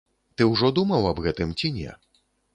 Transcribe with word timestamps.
Ты 0.37 0.47
ўжо 0.53 0.71
думаў 0.79 1.05
аб 1.11 1.23
гэтым 1.27 1.55
ці 1.61 1.73
не? 1.79 1.91